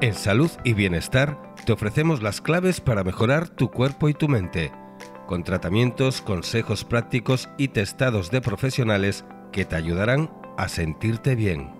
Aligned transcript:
En 0.00 0.14
Salud 0.14 0.50
y 0.62 0.74
Bienestar 0.74 1.42
te 1.66 1.72
ofrecemos 1.72 2.22
las 2.22 2.40
claves 2.40 2.80
para 2.80 3.02
mejorar 3.02 3.48
tu 3.48 3.72
cuerpo 3.72 4.08
y 4.08 4.14
tu 4.14 4.28
mente, 4.28 4.70
con 5.26 5.42
tratamientos, 5.42 6.22
consejos 6.22 6.84
prácticos 6.84 7.48
y 7.58 7.66
testados 7.66 8.30
de 8.30 8.40
profesionales 8.40 9.24
que 9.50 9.64
te 9.64 9.74
ayudarán 9.74 10.30
a 10.56 10.68
sentirte 10.68 11.34
bien. 11.34 11.72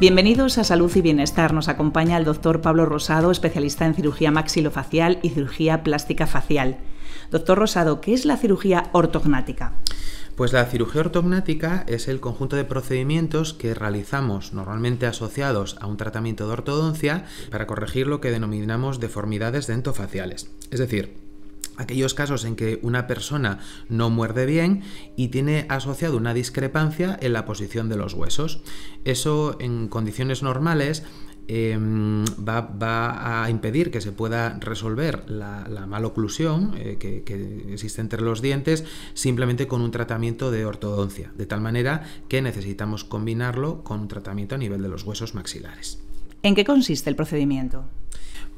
Bienvenidos 0.00 0.56
a 0.56 0.64
Salud 0.64 0.90
y 0.96 1.02
Bienestar. 1.02 1.52
Nos 1.52 1.68
acompaña 1.68 2.16
el 2.16 2.24
doctor 2.24 2.62
Pablo 2.62 2.86
Rosado, 2.86 3.30
especialista 3.30 3.84
en 3.84 3.94
cirugía 3.94 4.30
maxilofacial 4.30 5.18
y 5.20 5.28
cirugía 5.28 5.82
plástica 5.82 6.26
facial. 6.26 6.78
Doctor 7.30 7.58
Rosado, 7.58 8.00
¿qué 8.00 8.14
es 8.14 8.24
la 8.24 8.38
cirugía 8.38 8.84
ortognática? 8.92 9.74
Pues 10.36 10.52
la 10.52 10.64
cirugía 10.66 11.02
ortognática 11.02 11.84
es 11.86 12.08
el 12.08 12.18
conjunto 12.18 12.56
de 12.56 12.64
procedimientos 12.64 13.54
que 13.54 13.72
realizamos 13.72 14.52
normalmente 14.52 15.06
asociados 15.06 15.76
a 15.80 15.86
un 15.86 15.96
tratamiento 15.96 16.46
de 16.46 16.54
ortodoncia 16.54 17.24
para 17.50 17.68
corregir 17.68 18.08
lo 18.08 18.20
que 18.20 18.32
denominamos 18.32 18.98
deformidades 18.98 19.68
dentofaciales. 19.68 20.50
Es 20.72 20.80
decir, 20.80 21.14
aquellos 21.76 22.14
casos 22.14 22.44
en 22.44 22.56
que 22.56 22.80
una 22.82 23.06
persona 23.06 23.60
no 23.88 24.10
muerde 24.10 24.44
bien 24.44 24.82
y 25.14 25.28
tiene 25.28 25.66
asociado 25.68 26.16
una 26.16 26.34
discrepancia 26.34 27.16
en 27.20 27.32
la 27.32 27.44
posición 27.44 27.88
de 27.88 27.96
los 27.96 28.14
huesos. 28.14 28.60
Eso 29.04 29.56
en 29.60 29.86
condiciones 29.86 30.42
normales 30.42 31.04
Em, 31.46 32.24
va, 32.24 33.42
a 33.44 33.50
impedir 33.50 33.90
que 33.90 34.00
se 34.00 34.12
pueda 34.12 34.58
resolver 34.60 35.28
la, 35.28 35.86
maloclusión 35.86 36.72
eh, 36.78 36.96
que, 36.98 37.22
existe 37.70 38.00
entre 38.00 38.22
los 38.22 38.40
dientes 38.40 38.84
simplemente 39.12 39.66
con 39.66 39.82
un 39.82 39.90
tratamiento 39.90 40.50
de 40.50 40.64
ortodoncia, 40.64 41.32
de 41.36 41.44
tal 41.44 41.60
manera 41.60 42.04
que 42.28 42.40
necesitamos 42.40 43.04
combinarlo 43.04 43.84
con 43.84 44.00
un 44.00 44.08
tratamiento 44.08 44.54
a 44.54 44.58
nivel 44.58 44.80
de 44.80 44.88
los 44.88 45.04
huesos 45.04 45.34
maxilares. 45.34 46.00
¿En 46.42 46.54
qué 46.54 46.64
consiste 46.64 47.10
el 47.10 47.16
procedimiento? 47.16 47.84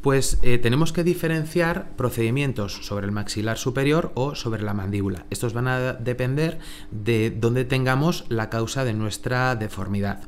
Pues 0.01 0.39
eh, 0.43 0.59
tenemos 0.59 0.93
que 0.93 1.03
diferenciar 1.03 1.97
procedimientos 1.97 2.87
sobre 2.87 3.07
el 3.07 3.13
maxilar 3.13 3.59
superior 3.59 4.13
o 4.15 4.37
sobre 4.37 4.63
la 4.63 4.75
mandíbula. 4.75 5.27
Estos 5.31 5.53
van 5.53 5.67
a 5.67 5.95
depender 5.95 6.61
de 6.93 7.33
dónde 7.33 7.65
tengamos 7.65 8.27
la 8.29 8.49
causa 8.49 8.85
de 8.85 8.95
nuestra 8.95 9.57
deformidad. 9.57 10.21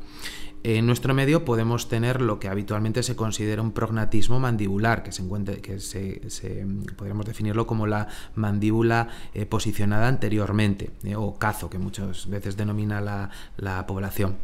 En 0.70 0.84
nuestro 0.84 1.14
medio 1.14 1.46
podemos 1.46 1.88
tener 1.88 2.20
lo 2.20 2.38
que 2.38 2.46
habitualmente 2.46 3.02
se 3.02 3.16
considera 3.16 3.62
un 3.62 3.72
prognatismo 3.72 4.38
mandibular, 4.38 5.02
que 5.02 5.12
se 5.12 5.22
encuentre, 5.22 5.62
que 5.62 5.80
se, 5.80 6.20
podríamos 6.94 7.24
definirlo 7.24 7.66
como 7.66 7.86
la 7.86 8.08
mandíbula 8.34 9.08
eh, 9.32 9.46
posicionada 9.46 10.08
anteriormente, 10.08 10.90
eh, 11.04 11.16
o 11.16 11.38
cazo, 11.38 11.70
que 11.70 11.78
muchas 11.78 12.28
veces 12.28 12.58
denomina 12.58 13.00
la, 13.00 13.86
población. 13.86 14.36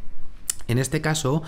En 0.68 0.78
este 0.78 1.00
caso, 1.00 1.42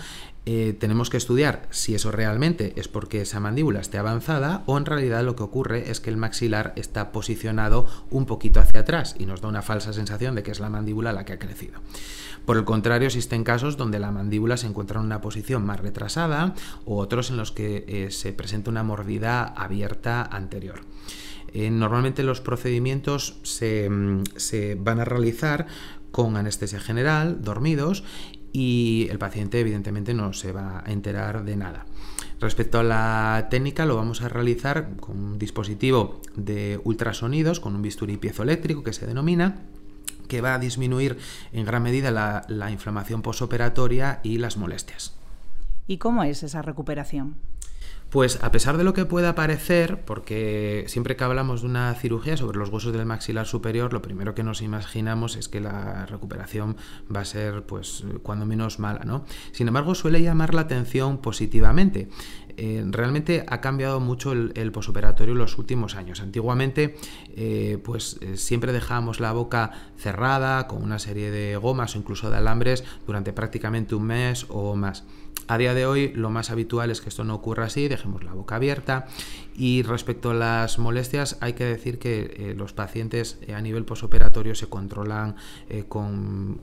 eh, 0.45 0.75
tenemos 0.79 1.09
que 1.09 1.17
estudiar 1.17 1.67
si 1.71 1.95
eso 1.95 2.11
realmente 2.11 2.73
es 2.77 2.87
porque 2.87 3.21
esa 3.21 3.39
mandíbula 3.39 3.79
esté 3.79 3.97
avanzada 3.97 4.63
o 4.65 4.77
en 4.77 4.85
realidad 4.85 5.23
lo 5.23 5.35
que 5.35 5.43
ocurre 5.43 5.89
es 5.91 5.99
que 5.99 6.09
el 6.09 6.17
maxilar 6.17 6.73
está 6.75 7.11
posicionado 7.11 7.87
un 8.11 8.25
poquito 8.25 8.59
hacia 8.59 8.81
atrás 8.81 9.15
y 9.17 9.25
nos 9.25 9.41
da 9.41 9.49
una 9.49 9.61
falsa 9.61 9.93
sensación 9.93 10.35
de 10.35 10.43
que 10.43 10.51
es 10.51 10.59
la 10.59 10.69
mandíbula 10.69 11.13
la 11.13 11.25
que 11.25 11.33
ha 11.33 11.39
crecido. 11.39 11.79
Por 12.45 12.55
el 12.55 12.63
contrario, 12.63 13.07
existen 13.07 13.43
casos 13.43 13.75
donde 13.75 13.99
la 13.99 14.11
mandíbula 14.11 14.55
se 14.55 14.67
encuentra 14.67 14.99
en 14.99 15.05
una 15.05 15.19
posición 15.19 15.65
más 15.65 15.81
retrasada 15.81 16.53
o 16.85 16.97
otros 16.97 17.29
en 17.29 17.37
los 17.37 17.51
que 17.51 17.83
eh, 17.87 18.11
se 18.11 18.31
presenta 18.31 18.69
una 18.69 18.83
mordida 18.83 19.43
abierta 19.43 20.23
anterior. 20.23 20.79
Eh, 21.53 21.69
normalmente 21.71 22.23
los 22.23 22.41
procedimientos 22.41 23.37
mm, 23.43 24.21
se, 24.35 24.75
van 24.75 24.99
a 24.99 25.05
realizar 25.05 25.67
con 26.11 26.37
anestesia 26.37 26.79
general, 26.79 27.41
dormidos, 27.41 28.03
y 28.57 29.07
el 29.11 29.19
paciente 29.19 29.59
evidentemente 29.59 30.15
no 30.15 30.33
se 30.33 30.51
va 30.51 30.81
a 30.83 30.91
enterar 30.91 31.45
de 31.45 31.55
nada. 31.55 31.85
Respecto 32.39 32.79
a 32.79 32.83
la 32.83 33.49
técnica, 33.51 33.85
lo 33.85 33.95
vamos 33.95 34.23
a 34.23 34.29
realizar 34.29 34.95
con 34.99 35.15
un 35.15 35.37
dispositivo 35.37 36.23
de 36.35 36.81
ultrasonidos, 36.83 37.59
con 37.59 37.75
un 37.75 37.83
bisturí 37.83 38.17
piezoeléctrico 38.17 38.83
que 38.83 38.93
se 38.93 39.05
denomina, 39.05 39.57
que 40.27 40.41
va 40.41 40.55
a 40.55 40.59
disminuir 40.59 41.19
en 41.53 41.65
gran 41.65 41.83
medida 41.83 42.09
la, 42.09 42.71
inflamación 42.71 43.21
posoperatoria 43.21 44.21
y 44.23 44.39
las 44.39 44.57
molestias. 44.57 45.13
¿Y 45.85 45.99
cómo 45.99 46.23
es 46.23 46.41
esa 46.41 46.63
recuperación? 46.63 47.35
Pues 48.09 48.41
a 48.41 48.53
pesar 48.53 48.77
de 48.77 48.85
lo 48.85 48.93
que 48.93 49.03
pueda 49.03 49.35
parecer, 49.35 50.05
porque 50.05 50.85
siempre 50.87 51.17
que 51.17 51.25
hablamos 51.25 51.61
de 51.61 51.67
una 51.67 51.93
cirugía 51.93 52.37
sobre 52.37 52.57
los 52.57 52.69
huesos 52.69 52.93
del 52.93 53.05
maxilar 53.05 53.45
superior, 53.45 53.91
lo 53.91 54.01
primero 54.01 54.33
que 54.33 54.43
nos 54.43 54.61
imaginamos 54.61 55.35
es 55.35 55.49
que 55.49 55.59
la 55.59 56.05
recuperación 56.05 56.77
va 57.13 57.21
a 57.21 57.25
ser, 57.25 57.65
pues, 57.65 58.05
cuando 58.23 58.45
menos 58.45 58.79
mala, 58.79 59.03
¿no? 59.03 59.25
Sin 59.51 59.67
embargo, 59.67 59.93
suele 59.93 60.21
llamar 60.21 60.53
la 60.53 60.61
atención 60.61 61.17
positivamente. 61.17 62.07
Eh, 62.55 62.83
realmente 62.89 63.45
ha 63.47 63.61
cambiado 63.61 63.99
mucho 63.99 64.31
el, 64.31 64.71
posoperatorio 64.71 65.33
en 65.33 65.39
los 65.39 65.57
últimos 65.57 65.95
años. 65.95 66.21
Antiguamente, 66.21 66.95
eh, 67.35 67.77
pues 67.83 68.17
eh, 68.21 68.35
siempre 68.37 68.71
dejábamos 68.71 69.19
la 69.19 69.31
boca 69.31 69.71
cerrada 69.97 70.65
con 70.67 70.81
una 70.81 70.97
serie 70.97 71.29
de 71.29 71.55
gomas 71.57 71.95
o 71.95 71.99
incluso 71.99 72.31
de 72.31 72.37
alambres 72.37 72.83
durante 73.05 73.31
prácticamente 73.31 73.93
un 73.93 74.03
mes 74.03 74.47
o 74.49 74.75
más. 74.75 75.03
A 75.49 75.57
día 75.57 75.73
de 75.73 75.85
hoy 75.85 76.11
lo 76.13 76.29
más 76.29 76.49
habitual 76.49 76.91
es 76.91 76.99
que 76.99 77.07
esto 77.07 77.23
no 77.23 77.35
ocurra 77.35 77.65
así, 77.65 77.87
dejemos 77.97 78.23
la 78.23 78.33
boca 78.33 78.55
abierta 78.55 79.07
y 79.55 79.81
respecto 79.81 80.31
a 80.31 80.33
las 80.33 80.79
molestias 80.79 81.37
hay 81.41 81.53
que 81.53 81.65
decir 81.65 81.99
que 81.99 82.35
eh, 82.37 82.53
los 82.55 82.73
pacientes 82.73 83.39
eh, 83.41 83.53
a 83.53 83.61
nivel 83.61 83.85
posoperatorio 83.85 84.55
se 84.55 84.67
controlan 84.67 85.35
eh, 85.69 85.85
con, 85.87 86.61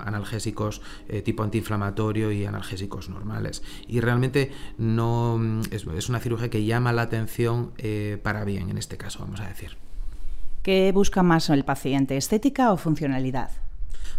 analgésicos 0.00 0.82
tipo 1.24 1.42
antiinflamatorio 1.42 2.32
y 2.32 2.44
analgésicos 2.44 3.08
normales 3.08 3.62
y 3.86 4.00
realmente 4.00 4.50
no 4.78 5.40
es, 5.70 5.86
es 5.86 6.08
una 6.08 6.20
cirugía 6.20 6.50
que 6.50 6.64
llama 6.64 6.92
la 6.92 7.02
atención 7.02 7.72
para 8.22 8.44
bien 8.44 8.70
en 8.70 8.78
este 8.78 8.96
caso, 8.96 9.20
vamos 9.20 9.40
a 9.40 9.48
decir. 9.48 9.76
¿Qué 10.62 10.90
busca 10.92 11.22
más 11.22 11.50
el 11.50 11.64
paciente, 11.64 12.16
estética 12.16 12.72
o 12.72 12.76
funcionalidad? 12.76 13.50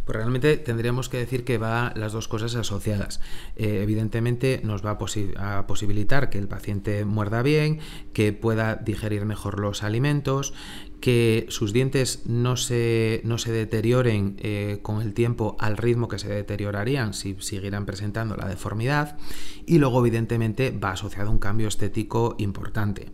Pues 0.06 0.16
realmente 0.16 0.58
tendríamos 0.58 1.10
que 1.10 1.18
decir 1.18 1.44
que 1.44 1.58
va 1.58 1.94
las 1.96 2.14
dos 2.14 2.28
cosas 2.28 2.56
asociadas. 2.56 3.22
Eh, 3.56 3.80
evidentemente 3.82 4.62
nos 4.64 4.86
va 4.86 4.98
a, 5.38 5.68
posibilitar 5.68 6.30
que 6.30 6.38
el 6.38 6.48
paciente 6.48 7.06
muerda 7.06 7.42
bien, 7.42 7.80
que 8.14 8.34
pueda 8.34 8.76
digerir 8.76 9.26
mejor 9.26 9.60
los 9.60 9.84
alimentos, 9.84 10.54
que 11.02 11.46
sus 11.50 11.74
dientes 11.74 12.24
no 12.26 12.58
se, 12.58 13.22
no 13.24 13.38
se 13.38 13.52
deterioren 13.52 14.38
eh, 14.40 14.80
con 14.82 15.02
el 15.02 15.14
tiempo 15.14 15.56
al 15.60 15.78
ritmo 15.78 16.08
que 16.08 16.18
se 16.18 16.30
deteriorarían 16.30 17.14
si 17.14 17.36
siguieran 17.40 17.86
presentando 17.86 18.36
la 18.36 18.48
deformidad 18.48 19.18
y 19.66 19.78
luego 19.78 20.00
evidentemente 20.00 20.72
va 20.72 20.92
asociado 20.92 21.30
a 21.30 21.32
un 21.32 21.40
cambio 21.40 21.68
estético 21.68 22.36
importante. 22.40 23.12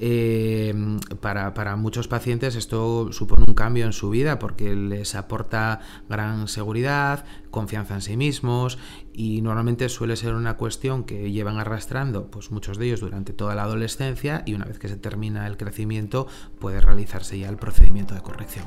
Eh, 0.00 0.72
para, 1.20 1.74
muchos 1.74 2.06
pacientes 2.06 2.54
esto 2.54 3.10
supone 3.12 3.44
un 3.48 3.54
cambio 3.54 3.84
en 3.84 3.92
su 3.92 4.10
vida 4.10 4.38
porque 4.38 4.76
les 4.76 5.16
aporta 5.16 5.80
gran 6.08 6.46
seguridad, 6.46 7.24
confianza 7.50 7.94
en 7.94 8.02
sí 8.02 8.16
mismos 8.16 8.78
y 9.12 9.42
normalmente 9.42 9.88
suele 9.88 10.14
ser 10.14 10.34
una 10.34 10.56
cuestión 10.56 11.02
que 11.02 11.32
llevan 11.32 11.58
arrastrando 11.58 12.30
pues 12.30 12.52
muchos 12.52 12.78
de 12.78 12.86
ellos 12.86 13.00
durante 13.00 13.32
toda 13.32 13.56
la 13.56 13.64
adolescencia 13.64 14.44
y 14.46 14.54
una 14.54 14.66
vez 14.66 14.78
que 14.78 14.86
se 14.86 14.96
termina 14.96 15.48
el 15.48 15.56
crecimiento 15.56 16.28
puede 16.60 16.80
realizarse 16.80 17.36
ya 17.36 17.48
el 17.48 17.56
procedimiento 17.56 18.14
de 18.14 18.20
corrección. 18.20 18.66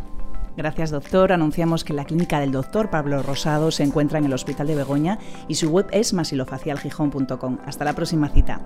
Gracias, 0.57 0.91
doctor. 0.91 1.31
Anunciamos 1.31 1.85
que 1.85 1.93
la 1.93 2.03
clínica 2.03 2.41
del 2.41 2.51
doctor 2.51 2.89
Pablo 2.89 3.23
Rosado 3.23 3.71
se 3.71 3.83
encuentra 3.83 4.19
en 4.19 4.25
el 4.25 4.33
Hospital 4.33 4.67
de 4.67 4.75
Begoña 4.75 5.17
y 5.47 5.55
su 5.55 5.69
web 5.69 5.87
es 5.91 6.13
masilofacialgijón.com. 6.13 7.59
Hasta 7.65 7.85
la 7.85 7.93
próxima 7.93 8.27
cita. 8.27 8.59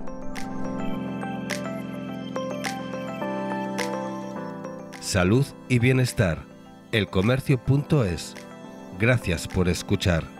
Salud 5.06 5.46
y 5.68 5.78
bienestar. 5.78 6.44
Elcomercio.es. 6.90 8.34
Gracias 8.98 9.46
por 9.46 9.68
escuchar. 9.68 10.35